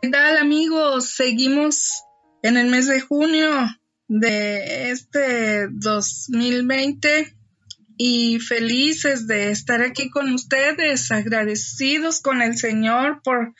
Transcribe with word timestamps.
¿Qué 0.00 0.10
tal 0.10 0.36
amigos? 0.36 1.10
Seguimos 1.10 2.04
en 2.44 2.56
el 2.56 2.68
mes 2.68 2.86
de 2.86 3.00
junio 3.00 3.50
de 4.06 4.92
este 4.92 5.66
2020 5.72 7.34
y 7.96 8.38
felices 8.38 9.26
de 9.26 9.50
estar 9.50 9.82
aquí 9.82 10.08
con 10.08 10.32
ustedes, 10.32 11.10
agradecidos 11.10 12.20
con 12.20 12.42
el 12.42 12.56
Señor 12.56 13.22
por, 13.24 13.56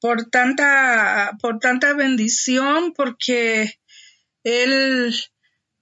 por 0.00 0.28
tanta, 0.28 1.38
por 1.40 1.60
tanta 1.60 1.94
bendición, 1.94 2.92
porque 2.92 3.78
Él 4.42 5.14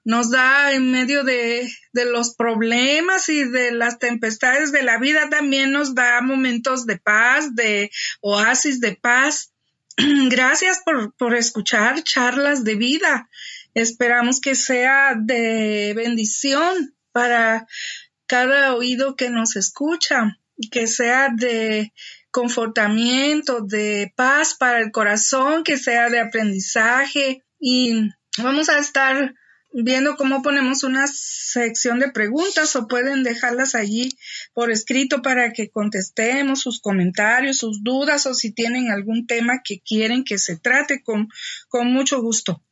nos 0.05 0.30
da 0.30 0.73
en 0.73 0.92
medio 0.92 1.25
de, 1.25 1.66
de, 1.95 2.05
los 2.05 2.34
problemas 2.34 3.30
y 3.30 3.45
de 3.45 3.73
las 3.73 3.98
tempestades 3.98 4.70
de 4.70 4.83
la 4.83 4.98
vida, 4.98 5.30
también 5.30 5.73
nos 5.73 5.95
da 5.95 6.20
momentos 6.20 6.84
de 6.84 6.98
paz, 6.98 7.55
de 7.55 7.91
oasis 8.20 8.80
de 8.80 8.97
paz. 8.97 9.53
Gracias 10.30 10.83
por, 10.84 11.34
escuchar 11.34 12.03
charlas 12.03 12.65
de 12.65 12.75
vida. 12.75 13.29
Esperamos 13.75 14.41
que 14.41 14.55
sea 14.55 15.15
de 15.17 15.92
bendición 15.97 16.95
para 17.12 17.67
cada 18.27 18.75
oído 18.75 19.17
que 19.17 19.31
nos 19.31 19.56
escucha, 19.56 20.39
que 20.70 20.86
sea 20.86 21.28
de 21.34 21.92
confortamiento, 22.31 23.61
de 23.61 24.12
paz 24.17 24.55
para 24.55 24.81
el 24.81 24.91
corazón, 24.91 25.62
que 25.62 25.77
sea 25.77 26.11
de 26.11 26.20
aprendizaje 26.20 27.45
y 27.61 28.11
vamos 28.39 28.69
a 28.69 28.79
estar 28.79 29.34
viendo 29.75 30.17
cómo 30.17 30.41
ponemos 30.42 30.84
una 30.84 31.06
sección 31.08 31.98
de 31.98 32.12
preguntas 32.12 32.77
o 32.77 32.86
pueden 32.86 33.25
dejarlas 33.25 33.75
allí 33.75 34.17
por 34.53 34.70
escrito 34.70 35.20
para 35.20 35.53
que 35.53 35.69
contestemos 35.69 36.61
sus 36.61 36.80
comentarios, 36.80 37.58
sus 37.58 37.83
dudas 37.83 38.27
o 38.27 38.34
si 38.34 38.52
tienen 38.52 38.92
algún 38.92 39.27
tema 39.27 39.62
que 39.64 39.80
quieren 39.80 40.22
que 40.22 40.39
se 40.39 40.56
trate 40.56 41.02
con, 41.02 41.28
con 41.69 41.92
mucho 41.92 42.22
gusto. 42.22 42.62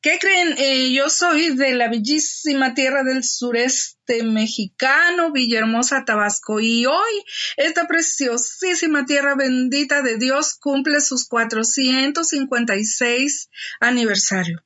¿Qué 0.00 0.20
creen? 0.20 0.54
Eh, 0.58 0.92
yo 0.92 1.08
soy 1.08 1.56
de 1.56 1.74
la 1.74 1.88
bellísima 1.88 2.74
tierra 2.74 3.02
del 3.04 3.24
sureste 3.24 4.22
mexicano, 4.22 5.32
Villahermosa, 5.32 6.04
Tabasco, 6.04 6.60
y 6.60 6.86
hoy 6.86 7.24
esta 7.56 7.88
preciosísima 7.88 9.06
tierra 9.06 9.34
bendita 9.34 10.02
de 10.02 10.18
Dios 10.18 10.54
cumple 10.60 11.00
sus 11.00 11.26
456 11.26 13.48
aniversario 13.80 14.63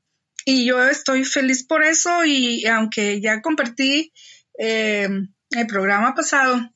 y 0.50 0.64
yo 0.64 0.82
estoy 0.82 1.24
feliz 1.24 1.62
por 1.62 1.84
eso 1.84 2.24
y 2.24 2.64
aunque 2.64 3.20
ya 3.20 3.42
compartí 3.42 4.14
eh, 4.58 5.06
el 5.50 5.66
programa 5.66 6.14
pasado 6.14 6.70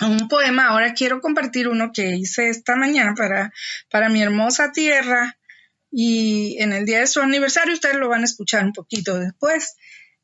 un 0.00 0.26
poema, 0.26 0.68
ahora 0.68 0.94
quiero 0.94 1.20
compartir 1.20 1.68
uno 1.68 1.90
que 1.92 2.16
hice 2.16 2.48
esta 2.48 2.76
mañana 2.76 3.12
para, 3.14 3.52
para 3.90 4.08
mi 4.08 4.22
hermosa 4.22 4.72
tierra 4.72 5.38
y 5.90 6.56
en 6.60 6.72
el 6.72 6.86
día 6.86 7.00
de 7.00 7.06
su 7.06 7.20
aniversario 7.20 7.74
ustedes 7.74 7.96
lo 7.96 8.08
van 8.08 8.22
a 8.22 8.24
escuchar 8.24 8.64
un 8.64 8.72
poquito 8.72 9.18
después. 9.18 9.76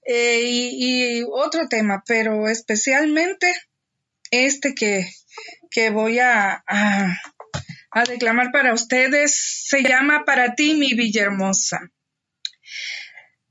Eh, 0.07 0.41
y, 0.47 1.23
otro 1.31 1.69
tema, 1.69 2.03
pero 2.07 2.49
especialmente 2.49 3.55
este 4.31 4.75
que, 4.75 5.07
que 5.71 5.91
voy 5.91 6.19
a, 6.19 6.65
a, 6.67 7.21
a 7.91 8.05
declamar 8.05 8.53
para 8.53 8.73
ustedes 8.73 9.67
se 9.69 9.83
llama 9.83 10.25
Para 10.25 10.55
ti, 10.55 10.73
mi 10.73 10.95
Villahermosa. 10.95 11.91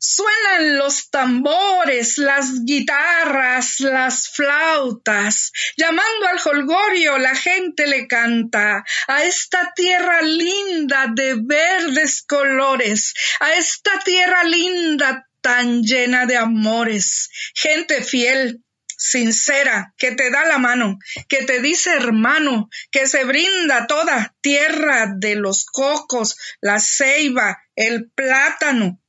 Suenan 0.01 0.77
los 0.77 1.09
tambores, 1.09 2.17
las 2.17 2.63
guitarras, 2.63 3.81
las 3.81 4.29
flautas. 4.29 5.51
Llamando 5.75 6.27
al 6.27 6.39
holgorio, 6.45 7.17
la 7.17 7.35
gente 7.35 7.85
le 7.85 8.07
canta 8.07 8.85
a 9.07 9.23
esta 9.25 9.73
tierra 9.75 10.21
linda 10.21 11.07
de 11.13 11.35
verdes 11.43 12.23
colores, 12.25 13.13
a 13.41 13.55
esta 13.55 13.99
tierra 13.99 14.45
linda 14.45 15.27
tan 15.41 15.83
llena 15.83 16.25
de 16.25 16.37
amores. 16.37 17.29
Gente 17.53 18.01
fiel, 18.01 18.63
sincera, 18.97 19.93
que 19.97 20.11
te 20.11 20.29
da 20.29 20.45
la 20.45 20.59
mano, 20.59 20.97
que 21.27 21.43
te 21.43 21.59
dice 21.61 21.91
hermano, 21.91 22.69
que 22.89 23.05
se 23.05 23.25
brinda 23.25 23.85
toda 23.85 24.33
tierra 24.39 25.13
de 25.17 25.35
los 25.35 25.65
cocos, 25.65 26.37
la 26.61 26.79
ceiba, 26.79 27.61
el 27.75 28.09
plátano, 28.11 29.01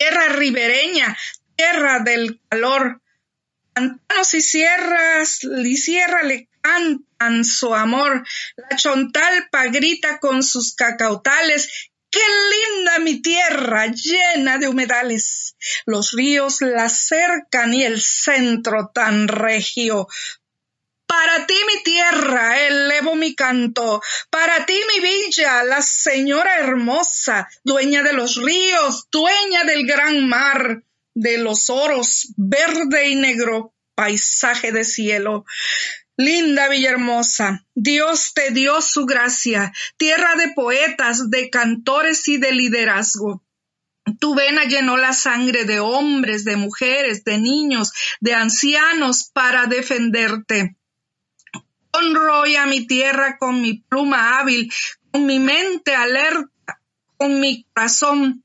tierra 0.00 0.28
ribereña, 0.30 1.16
tierra 1.56 2.00
del 2.00 2.40
calor. 2.48 3.02
Pantanos 3.74 4.34
y 4.34 4.40
sierras, 4.40 5.44
y 5.44 5.76
sierra 5.76 6.22
le 6.22 6.48
cantan 6.62 7.44
su 7.44 7.74
amor. 7.74 8.26
La 8.56 8.76
chontalpa 8.76 9.66
grita 9.66 10.18
con 10.18 10.42
sus 10.42 10.74
cacautales. 10.74 11.90
¡Qué 12.10 12.18
linda 12.18 12.98
mi 13.00 13.22
tierra, 13.22 13.86
llena 13.86 14.58
de 14.58 14.68
humedales! 14.68 15.54
Los 15.86 16.12
ríos 16.12 16.60
la 16.60 16.88
cercan 16.88 17.72
y 17.74 17.84
el 17.84 18.00
centro 18.00 18.90
tan 18.92 19.28
regio. 19.28 20.08
Para 21.06 21.46
ti 21.46 21.54
mi 21.66 21.82
tierra, 21.82 22.39
canto. 23.34 24.00
Para 24.30 24.66
ti 24.66 24.78
mi 24.94 25.00
villa, 25.00 25.64
la 25.64 25.82
señora 25.82 26.58
hermosa, 26.58 27.48
dueña 27.64 28.02
de 28.02 28.12
los 28.12 28.36
ríos, 28.36 29.08
dueña 29.10 29.64
del 29.64 29.86
gran 29.86 30.28
mar, 30.28 30.84
de 31.14 31.38
los 31.38 31.70
oros, 31.70 32.32
verde 32.36 33.08
y 33.08 33.16
negro, 33.16 33.74
paisaje 33.94 34.72
de 34.72 34.84
cielo. 34.84 35.44
Linda 36.16 36.68
Villahermosa, 36.68 37.66
Dios 37.74 38.32
te 38.34 38.50
dio 38.50 38.82
su 38.82 39.06
gracia, 39.06 39.72
tierra 39.96 40.34
de 40.36 40.52
poetas, 40.52 41.30
de 41.30 41.48
cantores 41.48 42.28
y 42.28 42.36
de 42.36 42.52
liderazgo. 42.52 43.42
Tu 44.18 44.34
vena 44.34 44.64
llenó 44.64 44.96
la 44.96 45.12
sangre 45.12 45.64
de 45.64 45.80
hombres, 45.80 46.44
de 46.44 46.56
mujeres, 46.56 47.24
de 47.24 47.38
niños, 47.38 47.92
de 48.20 48.34
ancianos 48.34 49.30
para 49.32 49.66
defenderte 49.66 50.76
a 52.56 52.66
mi 52.66 52.86
tierra 52.86 53.36
con 53.38 53.60
mi 53.60 53.74
pluma 53.74 54.38
hábil, 54.38 54.72
con 55.10 55.26
mi 55.26 55.38
mente 55.38 55.94
alerta, 55.94 56.80
con 57.16 57.40
mi 57.40 57.66
corazón. 57.74 58.44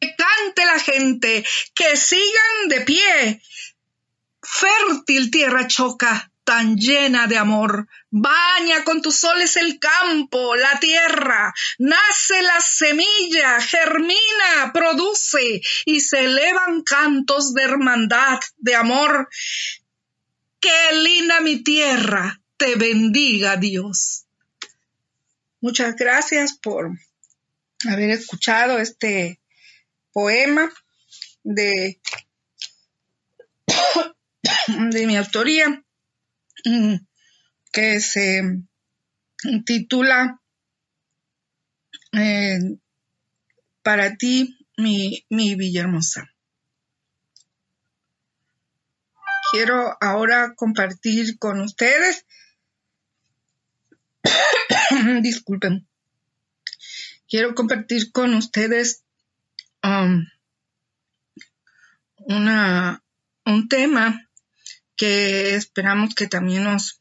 Que 0.00 0.14
cante 0.16 0.64
la 0.64 0.78
gente, 0.78 1.44
que 1.74 1.96
sigan 1.96 2.68
de 2.68 2.80
pie. 2.82 3.42
Fértil 4.42 5.30
tierra 5.30 5.66
choca, 5.66 6.30
tan 6.44 6.76
llena 6.76 7.26
de 7.26 7.36
amor. 7.36 7.88
Baña 8.10 8.84
con 8.84 9.02
tus 9.02 9.16
soles 9.16 9.56
el 9.56 9.78
campo, 9.78 10.56
la 10.56 10.78
tierra. 10.80 11.52
Nace 11.78 12.42
la 12.42 12.60
semilla, 12.60 13.60
germina, 13.60 14.72
produce 14.72 15.60
y 15.84 16.00
se 16.00 16.24
elevan 16.24 16.82
cantos 16.82 17.52
de 17.52 17.62
hermandad, 17.62 18.40
de 18.56 18.74
amor. 18.74 19.28
Qué 20.60 20.92
linda 20.94 21.40
mi 21.40 21.62
tierra, 21.62 22.40
te 22.56 22.76
bendiga 22.76 23.56
Dios. 23.56 24.26
Muchas 25.60 25.96
gracias 25.96 26.56
por 26.58 26.90
haber 27.88 28.10
escuchado 28.10 28.78
este 28.78 29.40
poema 30.12 30.70
de, 31.42 32.00
de 34.90 35.06
mi 35.06 35.16
autoría 35.16 35.82
que 37.72 38.00
se 38.00 38.42
titula 39.64 40.40
eh, 42.12 42.58
Para 43.82 44.16
ti, 44.16 44.56
mi, 44.76 45.24
mi 45.28 45.54
Villahermosa. 45.54 46.36
quiero 49.50 49.96
ahora 50.00 50.54
compartir 50.54 51.38
con 51.38 51.60
ustedes. 51.60 52.26
Disculpen. 55.22 55.86
Quiero 57.28 57.54
compartir 57.54 58.12
con 58.12 58.34
ustedes 58.34 59.02
um, 59.82 60.24
un 62.28 63.68
tema 63.68 64.28
que 64.96 65.54
esperamos 65.54 66.14
que 66.14 66.26
también 66.26 66.64
nos, 66.64 67.00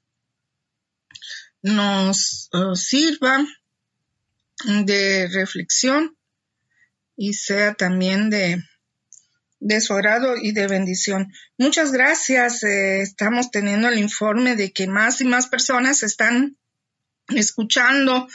nos 1.62 2.50
uh, 2.54 2.76
sirva 2.76 3.46
de 4.66 5.28
reflexión 5.28 6.16
y 7.16 7.34
sea 7.34 7.74
también 7.74 8.30
de, 8.30 8.64
de 9.60 9.82
su 9.82 9.94
agrado 9.94 10.36
y 10.38 10.52
de 10.52 10.68
bendición. 10.68 11.32
Muchas 11.58 11.92
gracias. 11.92 12.64
Eh, 12.64 13.02
estamos 13.02 13.52
teniendo 13.52 13.88
el 13.88 14.00
informe 14.00 14.56
de 14.56 14.72
que 14.74 14.88
más 14.88 15.22
y 15.22 15.26
más 15.26 15.48
personas 15.48 16.04
están 16.04 16.58
escuchando 17.30 18.28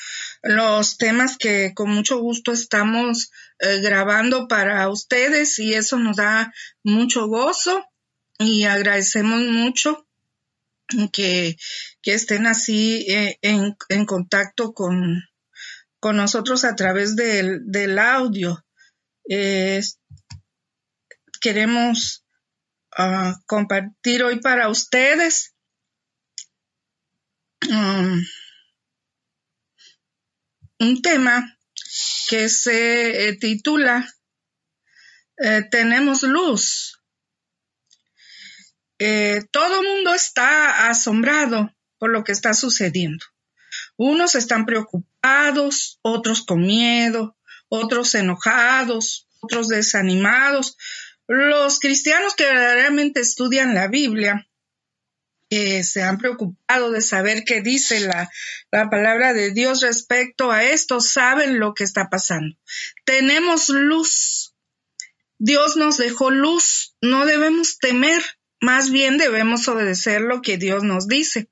los 0.43 0.97
temas 0.97 1.37
que 1.37 1.73
con 1.75 1.91
mucho 1.91 2.19
gusto 2.19 2.53
estamos 2.53 3.31
eh, 3.59 3.81
grabando 3.81 4.49
para 4.49 4.89
ustedes 4.89 5.59
y 5.59 5.75
eso 5.75 5.99
nos 5.99 6.17
da 6.17 6.53
mucho 6.83 7.27
gozo 7.27 7.85
y 8.39 8.65
agradecemos 8.65 9.43
mucho 9.43 10.07
que, 11.13 11.57
que 12.03 12.15
estén 12.15 12.47
así 12.47 13.07
eh, 13.09 13.39
en, 13.43 13.77
en, 13.91 14.07
contacto 14.07 14.73
con, 14.73 15.23
con 16.01 16.17
nosotros 16.17 16.65
a 16.65 16.75
través 16.75 17.15
del, 17.17 17.61
del 17.67 17.99
audio. 17.99 18.65
queremos 21.41 22.25
uh, 22.99 23.33
compartir 23.47 24.23
hoy 24.25 24.41
para 24.41 24.69
ustedes 24.69 25.55
um, 27.71 28.21
un 30.81 31.03
tema 31.03 31.59
que 32.29 32.49
se 32.49 33.29
eh, 33.29 33.37
titula 33.37 34.09
eh, 35.37 35.63
Tenemos 35.71 36.23
luz. 36.23 37.01
Eh, 38.99 39.43
todo 39.51 39.81
el 39.81 39.87
mundo 39.87 40.15
está 40.15 40.89
asombrado 40.89 41.75
por 41.99 42.11
lo 42.11 42.25
que 42.25 42.33
está 42.33 42.55
sucediendo. 42.55 43.25
Unos 43.97 44.35
están 44.35 44.67
preocupados, 44.67 45.99
otros 46.03 46.45
con 46.45 46.63
miedo, 46.63 47.37
otros 47.69 48.15
enojados, 48.15 49.29
otros 49.41 49.69
desanimados. 49.69 50.77
Los 51.27 51.79
cristianos 51.79 52.35
que 52.35 52.45
verdaderamente 52.45 53.21
estudian 53.21 53.75
la 53.75 53.89
Biblia 53.89 54.50
se 55.51 56.03
han 56.03 56.19
preocupado 56.19 56.93
de 56.93 57.01
saber 57.01 57.45
qué 57.45 57.61
dice 57.61 58.01
la, 58.01 58.31
la, 58.71 58.89
palabra 58.89 59.33
de 59.33 59.51
Dios 59.51 59.81
respecto 59.81 60.53
a 60.53 60.65
esto, 60.65 61.01
saben 61.01 61.59
lo 61.59 61.75
que 61.75 61.85
está 61.85 62.09
pasando. 62.09 62.57
Tenemos 63.05 63.69
luz. 63.69 64.55
Dios 65.39 65.77
nos 65.77 65.97
dejó 65.97 66.31
luz. 66.31 66.95
No 67.01 67.27
debemos 67.27 67.79
temer, 67.79 68.23
más 68.61 68.91
bien 68.91 69.19
debemos 69.19 69.67
obedecer 69.67 70.21
lo 70.21 70.41
que 70.41 70.57
Dios 70.57 70.85
nos 70.85 71.09
dice. 71.09 71.49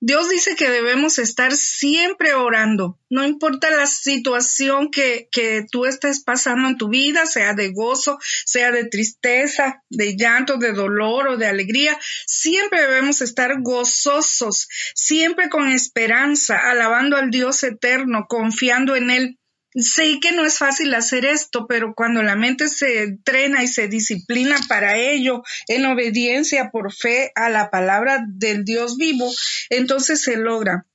Dios 0.00 0.28
dice 0.28 0.54
que 0.54 0.70
debemos 0.70 1.18
estar 1.18 1.52
siempre 1.56 2.32
orando, 2.32 3.00
no 3.10 3.24
importa 3.24 3.68
la 3.70 3.86
situación 3.86 4.92
que, 4.92 5.28
que 5.32 5.66
tú 5.68 5.86
estés 5.86 6.22
pasando 6.22 6.68
en 6.68 6.76
tu 6.76 6.88
vida, 6.88 7.26
sea 7.26 7.52
de 7.52 7.72
gozo, 7.72 8.18
sea 8.44 8.70
de 8.70 8.84
tristeza, 8.84 9.82
de 9.90 10.16
llanto, 10.16 10.56
de 10.56 10.72
dolor 10.72 11.26
o 11.26 11.36
de 11.36 11.46
alegría, 11.46 11.98
siempre 12.26 12.80
debemos 12.80 13.22
estar 13.22 13.60
gozosos, 13.60 14.68
siempre 14.94 15.48
con 15.48 15.68
esperanza, 15.68 16.70
alabando 16.70 17.16
al 17.16 17.30
Dios 17.30 17.64
eterno, 17.64 18.26
confiando 18.28 18.94
en 18.94 19.10
Él. 19.10 19.38
Sé 19.74 20.18
que 20.20 20.32
no 20.32 20.46
es 20.46 20.58
fácil 20.58 20.94
hacer 20.94 21.26
esto, 21.26 21.66
pero 21.68 21.94
cuando 21.94 22.22
la 22.22 22.36
mente 22.36 22.68
se 22.68 23.02
entrena 23.02 23.62
y 23.62 23.68
se 23.68 23.86
disciplina 23.88 24.56
para 24.68 24.96
ello, 24.96 25.42
en 25.66 25.84
obediencia 25.84 26.70
por 26.70 26.92
fe 26.92 27.32
a 27.34 27.50
la 27.50 27.70
palabra 27.70 28.24
del 28.26 28.64
Dios 28.64 28.96
vivo, 28.96 29.30
entonces 29.68 30.22
se 30.22 30.36
logra. 30.36 30.86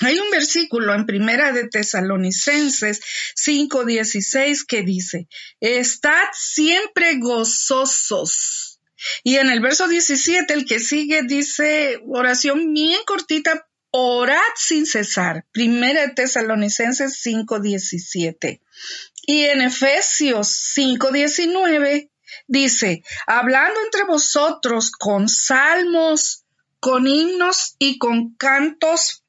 Hay 0.00 0.18
un 0.18 0.30
versículo 0.30 0.94
en 0.94 1.06
Primera 1.06 1.52
de 1.52 1.68
Tesalonicenses 1.68 3.00
5:16 3.34 4.64
que 4.64 4.82
dice, 4.82 5.28
"Estad 5.60 6.26
siempre 6.32 7.18
gozosos." 7.18 8.80
Y 9.24 9.36
en 9.36 9.50
el 9.50 9.60
verso 9.60 9.88
17, 9.88 10.54
el 10.54 10.64
que 10.64 10.78
sigue 10.78 11.22
dice, 11.22 12.00
oración 12.06 12.72
bien 12.72 13.00
cortita, 13.04 13.66
orad 13.92 14.40
sin 14.56 14.86
cesar. 14.86 15.46
Primera 15.52 16.14
Tesalonicenses 16.14 17.22
5:17. 17.22 18.60
Y 19.26 19.44
en 19.44 19.60
Efesios 19.60 20.48
5:19 20.74 22.10
dice, 22.48 23.04
hablando 23.26 23.80
entre 23.82 24.04
vosotros 24.04 24.90
con 24.90 25.28
salmos, 25.28 26.44
con 26.80 27.06
himnos 27.06 27.76
y 27.78 27.98
con 27.98 28.34
cantos 28.34 29.22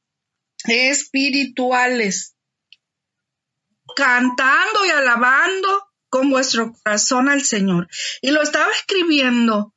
espirituales, 0.66 2.36
cantando 3.96 4.86
y 4.86 4.90
alabando 4.90 5.90
con 6.10 6.30
vuestro 6.30 6.74
corazón 6.74 7.30
al 7.30 7.44
Señor. 7.44 7.88
Y 8.22 8.32
lo 8.32 8.42
estaba 8.42 8.72
escribiendo 8.72 9.74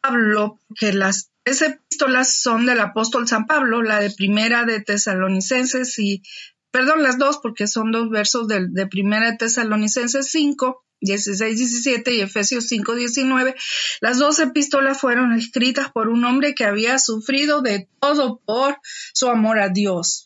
Pablo, 0.00 0.60
que 0.78 0.92
las 0.92 1.30
tres 1.44 1.62
epístolas 1.62 2.40
son 2.40 2.66
del 2.66 2.80
apóstol 2.80 3.28
San 3.28 3.46
Pablo, 3.46 3.82
la 3.82 4.00
de 4.00 4.10
primera 4.10 4.64
de 4.64 4.80
Tesalonicenses 4.80 5.98
y, 5.98 6.22
perdón, 6.70 7.02
las 7.02 7.18
dos 7.18 7.38
porque 7.42 7.66
son 7.66 7.92
dos 7.92 8.10
versos 8.10 8.48
de, 8.48 8.66
de 8.68 8.86
primera 8.86 9.30
de 9.30 9.36
Tesalonicenses 9.36 10.30
5, 10.30 10.84
16, 11.00 11.58
17 11.58 12.14
y 12.14 12.20
Efesios 12.22 12.66
5, 12.68 12.94
19. 12.94 13.54
Las 14.00 14.18
dos 14.18 14.38
epístolas 14.38 14.98
fueron 14.98 15.34
escritas 15.34 15.92
por 15.92 16.08
un 16.08 16.24
hombre 16.24 16.54
que 16.54 16.64
había 16.64 16.98
sufrido 16.98 17.60
de 17.60 17.88
todo 18.00 18.40
por 18.46 18.78
su 19.12 19.28
amor 19.28 19.60
a 19.60 19.68
Dios 19.68 20.23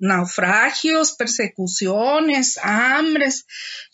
naufragios, 0.00 1.12
persecuciones, 1.12 2.58
hambres, 2.62 3.46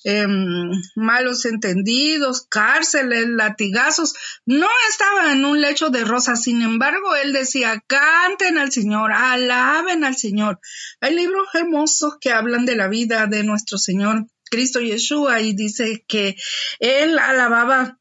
em, 0.04 0.70
malos 0.96 1.44
entendidos, 1.44 2.46
cárceles, 2.48 3.28
latigazos. 3.28 4.14
No 4.46 4.68
estaba 4.90 5.32
en 5.32 5.44
un 5.44 5.60
lecho 5.60 5.90
de 5.90 6.04
rosas, 6.04 6.42
sin 6.42 6.62
embargo, 6.62 7.14
él 7.16 7.32
decía, 7.32 7.82
canten 7.86 8.58
al 8.58 8.72
Señor, 8.72 9.12
alaben 9.12 10.04
al 10.04 10.16
Señor. 10.16 10.60
Hay 11.00 11.14
libros 11.14 11.48
hermosos 11.54 12.14
que 12.20 12.32
hablan 12.32 12.66
de 12.66 12.76
la 12.76 12.88
vida 12.88 13.26
de 13.26 13.44
nuestro 13.44 13.78
Señor 13.78 14.26
Cristo 14.52 14.80
Yeshua 14.80 15.40
y 15.40 15.54
dice 15.54 16.04
que 16.06 16.36
él 16.78 17.18
alababa 17.18 17.98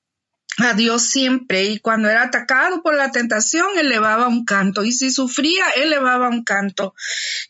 a 0.63 0.73
Dios 0.73 1.03
siempre 1.03 1.63
y 1.65 1.79
cuando 1.79 2.09
era 2.09 2.23
atacado 2.23 2.81
por 2.81 2.95
la 2.95 3.11
tentación 3.11 3.67
elevaba 3.77 4.27
un 4.27 4.45
canto 4.45 4.83
y 4.83 4.91
si 4.91 5.11
sufría 5.11 5.65
elevaba 5.75 6.29
un 6.29 6.43
canto. 6.43 6.93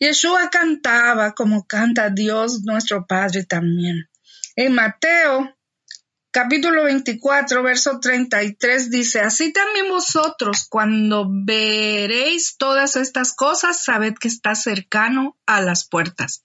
Yeshua 0.00 0.50
cantaba 0.50 1.32
como 1.32 1.66
canta 1.66 2.10
Dios 2.10 2.62
nuestro 2.64 3.06
Padre 3.06 3.44
también. 3.44 4.08
En 4.56 4.74
Mateo 4.74 5.54
capítulo 6.32 6.84
24, 6.84 7.62
verso 7.62 8.00
33 8.00 8.90
dice, 8.90 9.20
así 9.20 9.52
también 9.52 9.90
vosotros, 9.90 10.66
cuando 10.68 11.26
veréis 11.28 12.56
todas 12.56 12.96
estas 12.96 13.34
cosas, 13.34 13.84
sabed 13.84 14.14
que 14.14 14.28
está 14.28 14.54
cercano 14.54 15.36
a 15.44 15.60
las 15.60 15.86
puertas. 15.86 16.42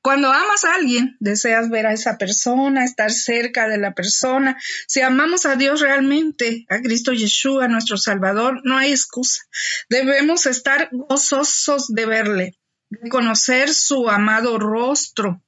Cuando 0.00 0.32
amas 0.32 0.64
a 0.64 0.74
alguien, 0.74 1.16
deseas 1.20 1.68
ver 1.68 1.86
a 1.86 1.92
esa 1.92 2.16
persona, 2.16 2.82
estar 2.84 3.12
cerca 3.12 3.68
de 3.68 3.76
la 3.76 3.92
persona. 3.92 4.56
Si 4.88 5.02
amamos 5.02 5.44
a 5.44 5.56
Dios 5.56 5.82
realmente, 5.82 6.64
a 6.70 6.80
Cristo 6.80 7.12
Yeshua, 7.12 7.68
nuestro 7.68 7.98
Salvador, 7.98 8.62
no 8.64 8.78
hay 8.78 8.90
excusa. 8.90 9.42
Debemos 9.90 10.46
estar 10.46 10.88
gozosos 10.90 11.88
de 11.88 12.06
verle, 12.06 12.58
de 12.88 13.10
conocer 13.10 13.68
su 13.74 14.08
amado 14.08 14.58
rostro, 14.58 15.42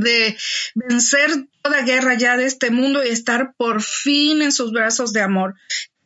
de 0.00 0.36
vencer 0.74 1.46
toda 1.62 1.82
guerra 1.82 2.14
ya 2.14 2.36
de 2.36 2.46
este 2.46 2.70
mundo 2.70 3.04
y 3.04 3.08
estar 3.08 3.54
por 3.56 3.82
fin 3.82 4.42
en 4.42 4.52
sus 4.52 4.72
brazos 4.72 5.12
de 5.12 5.22
amor. 5.22 5.54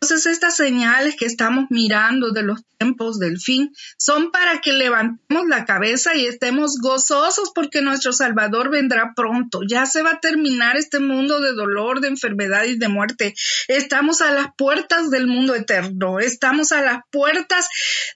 Entonces 0.01 0.27
estas 0.27 0.57
señales 0.57 1.17
que 1.17 1.27
estamos 1.27 1.67
mirando 1.71 2.31
de 2.31 2.43
los 2.43 2.63
tiempos 2.79 3.19
del 3.19 3.41
fin 3.41 3.73
son 3.97 4.31
para 4.31 4.61
que 4.61 4.73
levantemos 4.73 5.49
la 5.49 5.65
cabeza 5.65 6.15
y 6.15 6.27
estemos 6.27 6.79
gozosos 6.81 7.51
porque 7.53 7.83
nuestro 7.83 8.13
Salvador 8.13 8.71
vendrá 8.71 9.13
pronto. 9.17 9.61
Ya 9.69 9.87
se 9.87 10.03
va 10.03 10.13
a 10.13 10.21
terminar 10.21 10.77
este 10.77 11.01
mundo 11.01 11.41
de 11.41 11.53
dolor, 11.53 12.01
de 12.01 12.09
enfermedad 12.09 12.63
y 12.65 12.79
de 12.79 12.87
muerte. 12.87 13.35
Estamos 13.67 14.23
a 14.23 14.31
las 14.31 14.47
puertas 14.57 15.11
del 15.11 15.27
mundo 15.27 15.57
eterno. 15.57 16.21
Estamos 16.21 16.71
a 16.71 16.81
las 16.81 17.01
puertas 17.11 17.67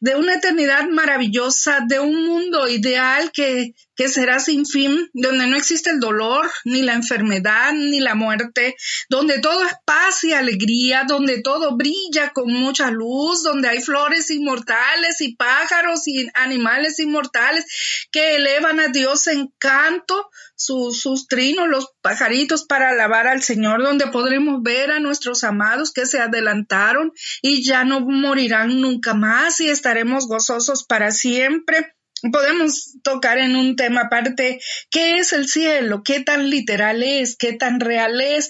de 0.01 0.15
una 0.15 0.35
eternidad 0.35 0.89
maravillosa, 0.89 1.81
de 1.89 1.99
un 1.99 2.25
mundo 2.27 2.69
ideal 2.69 3.33
que 3.33 3.75
que 3.95 4.09
será 4.09 4.39
sin 4.39 4.67
fin, 4.67 5.11
donde 5.13 5.47
no 5.47 5.57
existe 5.57 5.91
el 5.91 6.01
dolor, 6.01 6.51
ni 6.65 6.83
la 6.83 6.95
enfermedad, 6.95 7.73
ni 7.73 8.01
la 8.01 8.15
muerte, 8.15 8.75
donde 9.09 9.39
todo 9.39 9.65
es 9.65 9.73
paz 9.85 10.25
y 10.25 10.33
alegría, 10.33 11.05
donde 11.07 11.43
todo 11.43 11.77
brilla 11.77 12.31
con 12.31 12.53
mucha 12.53 12.91
luz, 12.91 13.43
donde 13.43 13.69
hay 13.69 13.83
flores 13.83 14.31
inmortales 14.31 15.21
y 15.21 15.37
pájaros 15.37 16.07
y 16.07 16.29
animales 16.35 16.99
inmortales 16.99 17.67
que 18.11 18.37
elevan 18.37 18.81
a 18.81 18.89
Dios 18.89 19.27
en 19.27 19.53
canto 19.59 20.31
sus, 20.55 21.27
trinos, 21.29 21.69
los 21.69 21.89
pajaritos 22.01 22.65
para 22.65 22.91
alabar 22.91 23.27
al 23.27 23.43
Señor, 23.43 23.83
donde 23.83 24.07
podremos 24.09 24.63
ver 24.63 24.91
a 24.91 25.01
nuestros 25.01 25.45
amados 25.45 25.93
que 25.93 26.07
se 26.07 26.21
adelantaron 26.21 27.13
y 27.41 27.65
ya 27.65 27.85
no 27.85 28.01
morirán 28.01 28.81
nunca 28.81 29.15
más 29.15 29.61
y 29.61 29.69
estaremos 29.69 30.27
gozosos 30.29 30.85
para 30.85 31.11
siempre 31.11 31.95
podemos 32.31 32.97
tocar 33.03 33.39
en 33.39 33.57
un 33.57 33.77
tema 33.77 34.03
aparte, 34.03 34.61
¿qué 34.91 35.19
es 35.19 35.33
el 35.33 35.49
cielo? 35.49 36.03
¿Qué 36.05 36.21
tan 36.21 36.51
literal 36.51 37.03
es? 37.03 37.37
¿Qué 37.37 37.53
tan 37.53 37.81
real 37.81 38.21
es? 38.21 38.49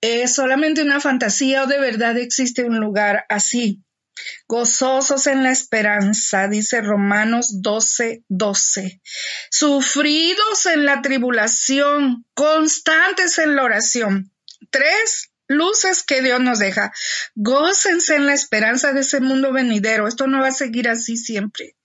¿Es 0.00 0.34
solamente 0.34 0.82
una 0.82 1.00
fantasía 1.00 1.64
o 1.64 1.66
de 1.66 1.80
verdad 1.80 2.18
existe 2.18 2.64
un 2.64 2.78
lugar 2.78 3.24
así? 3.28 3.82
Gozosos 4.46 5.26
en 5.26 5.42
la 5.42 5.50
esperanza, 5.50 6.46
dice 6.46 6.80
Romanos 6.80 7.62
12, 7.62 8.24
12. 8.28 9.00
Sufridos 9.50 10.66
en 10.66 10.84
la 10.84 11.02
tribulación, 11.02 12.24
constantes 12.34 13.38
en 13.38 13.56
la 13.56 13.64
oración. 13.64 14.32
Tres 14.70 15.30
luces 15.48 16.02
que 16.02 16.22
Dios 16.22 16.40
nos 16.40 16.58
deja. 16.58 16.92
Gócense 17.34 18.16
en 18.16 18.26
la 18.26 18.34
esperanza 18.34 18.92
de 18.92 19.00
ese 19.00 19.20
mundo 19.20 19.52
venidero. 19.52 20.06
Esto 20.06 20.26
no 20.26 20.40
va 20.40 20.48
a 20.48 20.52
seguir 20.52 20.88
así 20.88 21.16
siempre. 21.16 21.76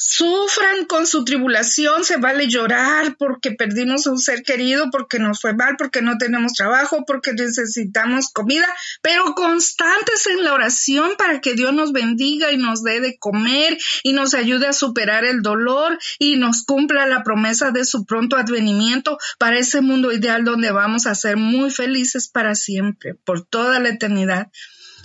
Sufran 0.00 0.84
con 0.84 1.08
su 1.08 1.24
tribulación, 1.24 2.04
se 2.04 2.18
vale 2.18 2.46
llorar 2.46 3.16
porque 3.16 3.50
perdimos 3.50 4.06
a 4.06 4.12
un 4.12 4.20
ser 4.20 4.44
querido, 4.44 4.90
porque 4.92 5.18
nos 5.18 5.40
fue 5.40 5.54
mal, 5.54 5.74
porque 5.76 6.02
no 6.02 6.18
tenemos 6.18 6.52
trabajo, 6.52 7.04
porque 7.04 7.32
necesitamos 7.32 8.30
comida, 8.32 8.68
pero 9.02 9.34
constantes 9.34 10.28
en 10.28 10.44
la 10.44 10.54
oración 10.54 11.14
para 11.18 11.40
que 11.40 11.54
Dios 11.54 11.74
nos 11.74 11.90
bendiga 11.90 12.52
y 12.52 12.58
nos 12.58 12.84
dé 12.84 13.00
de 13.00 13.18
comer 13.18 13.76
y 14.04 14.12
nos 14.12 14.34
ayude 14.34 14.68
a 14.68 14.72
superar 14.72 15.24
el 15.24 15.42
dolor 15.42 15.98
y 16.20 16.36
nos 16.36 16.64
cumpla 16.64 17.08
la 17.08 17.24
promesa 17.24 17.72
de 17.72 17.84
su 17.84 18.06
pronto 18.06 18.36
advenimiento 18.36 19.18
para 19.36 19.58
ese 19.58 19.80
mundo 19.80 20.12
ideal 20.12 20.44
donde 20.44 20.70
vamos 20.70 21.06
a 21.06 21.16
ser 21.16 21.36
muy 21.36 21.72
felices 21.72 22.28
para 22.28 22.54
siempre, 22.54 23.16
por 23.16 23.44
toda 23.44 23.80
la 23.80 23.88
eternidad. 23.88 24.52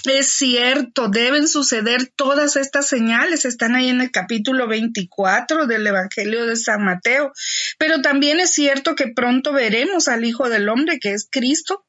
Es 0.06 0.34
cierto, 0.34 1.08
deben 1.08 1.48
suceder 1.48 2.12
todas 2.14 2.58
estas 2.58 2.90
señales, 2.90 3.46
están 3.46 3.74
ahí 3.74 3.88
en 3.88 4.02
el 4.02 4.12
capítulo 4.12 4.68
24 4.68 5.66
del 5.66 5.88
Evangelio 5.88 6.46
de 6.46 6.58
San 6.58 6.84
Mateo, 6.84 7.32
pero 7.78 8.02
también 8.02 8.42
es 8.42 8.54
cierto 8.54 8.96
que 8.96 9.08
pronto 9.08 9.54
veremos 9.54 10.10
al 10.10 10.26
Hijo 10.26 10.50
del 10.50 10.68
Hombre, 10.68 11.00
que 11.00 11.14
es 11.14 11.30
Cristo, 11.32 11.86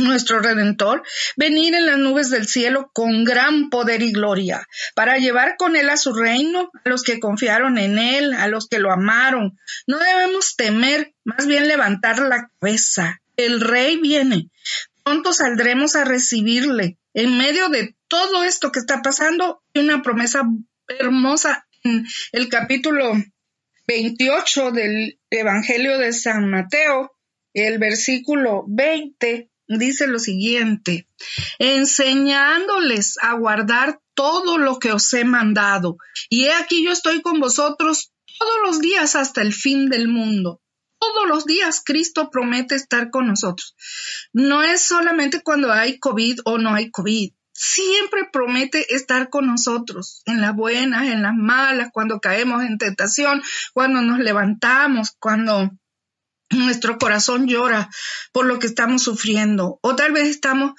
nuestro 0.00 0.40
Redentor, 0.40 1.02
venir 1.36 1.74
en 1.74 1.84
las 1.84 1.98
nubes 1.98 2.30
del 2.30 2.48
cielo 2.48 2.90
con 2.94 3.22
gran 3.24 3.68
poder 3.68 4.00
y 4.00 4.12
gloria, 4.12 4.66
para 4.94 5.18
llevar 5.18 5.56
con 5.58 5.76
él 5.76 5.90
a 5.90 5.98
su 5.98 6.14
reino 6.14 6.70
a 6.84 6.88
los 6.88 7.02
que 7.02 7.20
confiaron 7.20 7.76
en 7.76 7.98
él, 7.98 8.32
a 8.32 8.48
los 8.48 8.66
que 8.66 8.78
lo 8.78 8.90
amaron. 8.90 9.58
No 9.86 9.98
debemos 9.98 10.56
temer, 10.56 11.12
más 11.24 11.46
bien 11.46 11.68
levantar 11.68 12.18
la 12.20 12.48
cabeza. 12.60 13.20
El 13.36 13.60
rey 13.60 13.98
viene. 13.98 14.48
Pronto 15.04 15.32
saldremos 15.32 15.96
a 15.96 16.04
recibirle 16.04 16.98
en 17.14 17.36
medio 17.36 17.68
de 17.68 17.96
todo 18.08 18.44
esto 18.44 18.70
que 18.70 18.78
está 18.78 19.02
pasando, 19.02 19.62
una 19.74 20.02
promesa 20.02 20.42
hermosa 20.86 21.66
en 21.82 22.06
el 22.32 22.48
capítulo 22.48 23.12
28 23.86 24.70
del 24.70 25.18
Evangelio 25.30 25.98
de 25.98 26.12
San 26.12 26.48
Mateo, 26.50 27.12
el 27.52 27.78
versículo 27.78 28.64
20 28.68 29.50
dice 29.66 30.06
lo 30.06 30.18
siguiente, 30.18 31.08
enseñándoles 31.58 33.16
a 33.20 33.34
guardar 33.34 34.00
todo 34.14 34.58
lo 34.58 34.78
que 34.78 34.92
os 34.92 35.12
he 35.12 35.24
mandado. 35.24 35.96
Y 36.28 36.44
he 36.44 36.52
aquí 36.52 36.84
yo 36.84 36.92
estoy 36.92 37.22
con 37.22 37.40
vosotros 37.40 38.12
todos 38.38 38.56
los 38.64 38.80
días 38.80 39.16
hasta 39.16 39.42
el 39.42 39.52
fin 39.52 39.88
del 39.88 40.08
mundo 40.08 40.61
todos 41.02 41.26
los 41.26 41.46
días 41.46 41.82
Cristo 41.84 42.30
promete 42.30 42.76
estar 42.76 43.10
con 43.10 43.26
nosotros. 43.26 43.74
No 44.32 44.62
es 44.62 44.82
solamente 44.82 45.42
cuando 45.42 45.72
hay 45.72 45.98
COVID 45.98 46.40
o 46.44 46.58
no 46.58 46.74
hay 46.74 46.92
COVID. 46.92 47.32
Siempre 47.52 48.28
promete 48.32 48.94
estar 48.94 49.28
con 49.28 49.46
nosotros, 49.46 50.22
en 50.26 50.40
las 50.40 50.54
buenas, 50.54 51.08
en 51.08 51.22
las 51.22 51.34
malas, 51.34 51.90
cuando 51.92 52.20
caemos 52.20 52.62
en 52.62 52.78
tentación, 52.78 53.42
cuando 53.74 54.00
nos 54.00 54.20
levantamos, 54.20 55.16
cuando 55.18 55.70
nuestro 56.50 56.98
corazón 56.98 57.48
llora 57.48 57.90
por 58.32 58.46
lo 58.46 58.60
que 58.60 58.68
estamos 58.68 59.02
sufriendo, 59.02 59.80
o 59.82 59.96
tal 59.96 60.12
vez 60.12 60.28
estamos 60.28 60.72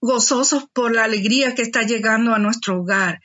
gozosos 0.00 0.64
por 0.72 0.94
la 0.94 1.04
alegría 1.04 1.54
que 1.54 1.62
está 1.62 1.82
llegando 1.82 2.34
a 2.34 2.38
nuestro 2.38 2.80
hogar. 2.80 3.20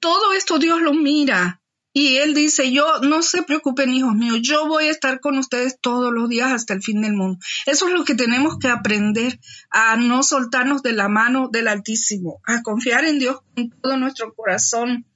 Todo 0.00 0.32
esto 0.32 0.58
Dios 0.58 0.82
lo 0.82 0.92
mira 0.92 1.61
y 1.92 2.16
él 2.16 2.34
dice, 2.34 2.72
yo 2.72 3.00
no 3.00 3.22
se 3.22 3.42
preocupen, 3.42 3.92
hijos 3.92 4.14
míos, 4.14 4.38
yo 4.42 4.66
voy 4.66 4.86
a 4.86 4.90
estar 4.90 5.20
con 5.20 5.36
ustedes 5.38 5.78
todos 5.80 6.12
los 6.12 6.28
días 6.28 6.50
hasta 6.50 6.72
el 6.72 6.82
fin 6.82 7.02
del 7.02 7.12
mundo. 7.12 7.38
Eso 7.66 7.88
es 7.88 7.92
lo 7.92 8.04
que 8.04 8.14
tenemos 8.14 8.58
que 8.58 8.68
aprender, 8.68 9.38
a 9.70 9.96
no 9.96 10.22
soltarnos 10.22 10.82
de 10.82 10.92
la 10.92 11.08
mano 11.08 11.48
del 11.52 11.68
Altísimo, 11.68 12.40
a 12.46 12.62
confiar 12.62 13.04
en 13.04 13.18
Dios 13.18 13.40
con 13.54 13.70
todo 13.70 13.96
nuestro 13.98 14.34
corazón, 14.34 15.06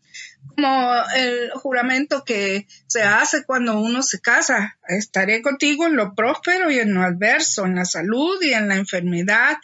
como 0.54 1.02
el 1.16 1.50
juramento 1.52 2.25
que 2.25 2.66
se 2.87 3.02
hace 3.02 3.45
cuando 3.45 3.80
uno 3.80 4.02
se 4.02 4.21
casa. 4.21 4.78
Estaré 4.87 5.42
contigo 5.42 5.87
en 5.87 5.97
lo 5.97 6.14
próspero 6.14 6.71
y 6.71 6.78
en 6.78 6.95
lo 6.95 7.02
adverso, 7.02 7.64
en 7.64 7.75
la 7.75 7.85
salud 7.85 8.40
y 8.42 8.52
en 8.52 8.68
la 8.68 8.76
enfermedad, 8.76 9.56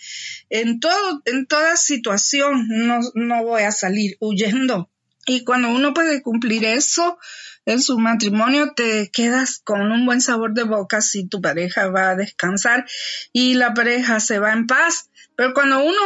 en 0.50 0.80
todo, 0.80 1.22
en 1.26 1.46
toda 1.46 1.76
situación. 1.76 2.66
No, 2.68 3.00
no 3.14 3.44
voy 3.44 3.62
a 3.62 3.72
salir 3.72 4.16
huyendo 4.20 4.91
y 5.26 5.44
cuando 5.44 5.68
uno 5.68 5.94
puede 5.94 6.22
cumplir 6.22 6.64
eso 6.64 7.18
en 7.64 7.80
su 7.80 7.98
matrimonio, 7.98 8.72
te 8.74 9.10
quedas 9.12 9.60
con 9.62 9.92
un 9.92 10.04
buen 10.04 10.20
sabor 10.20 10.52
de 10.52 10.64
boca 10.64 11.00
si 11.00 11.28
tu 11.28 11.40
pareja 11.40 11.88
va 11.88 12.10
a 12.10 12.16
descansar 12.16 12.86
y 13.32 13.54
la 13.54 13.72
pareja 13.72 14.18
se 14.18 14.38
va 14.40 14.52
en 14.52 14.66
paz. 14.66 15.10
Pero 15.36 15.54
cuando 15.54 15.82
uno 15.82 16.00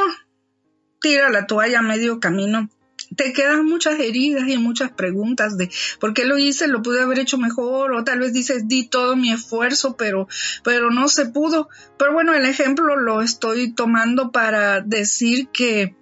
tira 1.01 1.31
la 1.31 1.47
toalla 1.47 1.79
a 1.79 1.83
medio 1.83 2.21
camino, 2.21 2.69
te 3.17 3.33
quedan 3.33 3.65
muchas 3.65 3.99
heridas 4.01 4.49
y 4.49 4.59
muchas 4.59 4.91
preguntas 4.91 5.57
de 5.57 5.71
por 6.01 6.13
qué 6.13 6.25
lo 6.25 6.39
hice, 6.39 6.69
lo 6.69 6.83
pude 6.83 7.03
haber 7.03 7.21
hecho 7.21 7.39
mejor, 7.39 7.93
o 7.93 8.05
tal 8.05 8.19
vez 8.19 8.33
dices 8.33 8.69
di 8.69 8.89
todo 8.89 9.17
mi 9.17 9.33
esfuerzo, 9.33 9.97
pero, 9.97 10.29
pero 10.65 10.91
no 10.91 11.09
se 11.09 11.27
pudo. 11.27 11.69
Pero 11.99 12.13
bueno, 12.13 12.35
el 12.35 12.45
ejemplo 12.45 12.97
lo 12.97 13.23
estoy 13.23 13.73
tomando 13.73 14.31
para 14.31 14.81
decir 14.81 15.49
que 15.49 15.95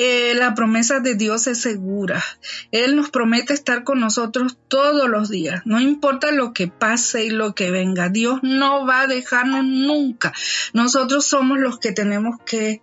eh, 0.00 0.32
la 0.36 0.54
promesa 0.54 1.00
de 1.00 1.16
Dios 1.16 1.48
es 1.48 1.60
segura. 1.60 2.22
Él 2.70 2.94
nos 2.94 3.10
promete 3.10 3.52
estar 3.52 3.82
con 3.82 3.98
nosotros 3.98 4.56
todos 4.68 5.08
los 5.08 5.28
días. 5.28 5.62
No 5.64 5.80
importa 5.80 6.30
lo 6.30 6.52
que 6.52 6.68
pase 6.68 7.24
y 7.24 7.30
lo 7.30 7.52
que 7.56 7.72
venga. 7.72 8.08
Dios 8.08 8.38
no 8.44 8.86
va 8.86 9.00
a 9.00 9.06
dejarnos 9.08 9.64
nunca. 9.64 10.32
Nosotros 10.72 11.26
somos 11.26 11.58
los 11.58 11.80
que 11.80 11.90
tenemos 11.90 12.36
que 12.46 12.80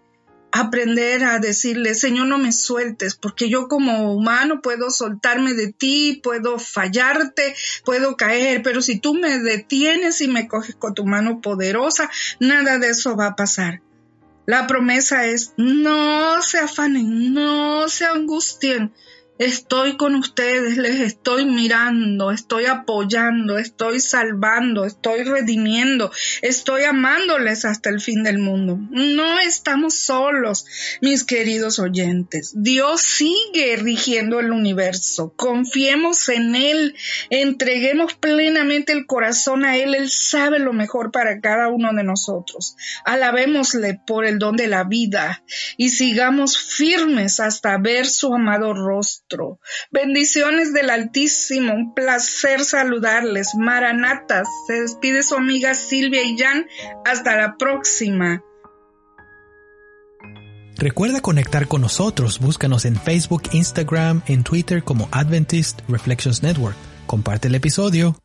aprender 0.52 1.24
a 1.24 1.40
decirle, 1.40 1.94
Señor, 1.94 2.28
no 2.28 2.38
me 2.38 2.52
sueltes, 2.52 3.16
porque 3.16 3.50
yo 3.50 3.70
como 3.70 4.14
humano 4.14 4.62
puedo 4.62 4.90
soltarme 4.90 5.54
de 5.54 5.72
ti, 5.72 6.20
puedo 6.22 6.60
fallarte, 6.60 7.56
puedo 7.86 8.18
caer, 8.18 8.62
pero 8.62 8.82
si 8.82 9.00
tú 9.00 9.14
me 9.14 9.40
detienes 9.40 10.20
y 10.20 10.28
me 10.28 10.50
coges 10.50 10.76
con 10.76 10.94
tu 10.94 11.06
mano 11.06 11.40
poderosa, 11.40 12.10
nada 12.42 12.78
de 12.78 12.90
eso 12.90 13.16
va 13.16 13.28
a 13.28 13.36
pasar. 13.38 13.82
La 14.46 14.68
promesa 14.68 15.26
es, 15.26 15.54
no 15.58 16.42
se 16.42 16.60
afanen, 16.60 17.34
no 17.34 17.90
se 17.90 18.06
angustien, 18.06 18.94
Estoy 19.38 19.98
con 19.98 20.16
ustedes, 20.16 20.78
les 20.78 21.02
estoy 21.02 21.46
mirando, 21.46 22.32
estoy 22.32 22.68
apoyando, 22.68 23.58
estoy 23.58 24.00
salvando, 24.00 24.86
estoy 24.86 25.24
redimiendo, 25.24 26.10
estoy 26.42 26.84
amándoles 26.84 27.66
hasta 27.66 27.90
el 27.90 28.00
fin 28.00 28.24
del 28.24 28.38
mundo. 28.38 28.80
No 28.92 29.38
estamos 29.40 29.96
solos, 29.96 30.66
mis 31.02 31.26
queridos 31.26 31.80
oyentes. 31.80 32.54
Dios 32.56 33.02
sigue 33.02 33.76
rigiendo 33.76 34.40
el 34.40 34.54
universo. 34.54 35.34
Confiemos 35.36 36.30
en 36.30 36.56
Él, 36.56 36.96
entreguemos 37.30 38.14
plenamente 38.14 38.94
el 38.94 39.06
corazón 39.06 39.66
a 39.66 39.76
Él. 39.76 39.96
Él 39.96 40.10
sabe 40.10 40.60
lo 40.60 40.72
mejor 40.72 41.12
para 41.12 41.42
cada 41.42 41.68
uno 41.68 41.92
de 41.94 42.06
nosotros. 42.06 42.78
Alabémosle 43.04 44.00
por 44.08 44.24
el 44.24 44.40
don 44.40 44.56
de 44.56 44.68
la 44.68 44.86
vida 44.86 45.44
y 45.76 45.90
sigamos 45.90 46.58
firmes 46.58 47.42
hasta 47.42 47.78
ver 47.78 48.06
su 48.06 48.34
amado 48.34 48.74
Bendiciones 49.92 50.74
del 50.74 50.90
Altísimo, 50.90 51.74
un 51.74 51.94
placer 51.94 52.64
saludarles. 52.64 53.56
Maranatas, 53.56 54.48
se 54.68 54.82
despide 54.82 55.24
su 55.24 55.36
amiga 55.36 55.74
Silvia 55.74 56.24
y 56.24 56.38
Jan. 56.38 56.68
Hasta 57.06 57.36
la 57.36 57.58
próxima. 57.58 58.44
Recuerda 60.78 61.22
conectar 61.22 61.68
con 61.68 61.82
nosotros. 61.82 62.40
Búscanos 62.40 62.86
en 62.86 63.00
Facebook, 63.00 63.44
Instagram, 63.54 64.22
en 64.28 64.44
Twitter 64.44 64.84
como 64.84 65.08
Adventist 65.12 65.80
Reflections 65.88 66.44
Network. 66.44 66.76
Comparte 67.08 67.48
el 67.48 67.56
episodio. 67.56 68.18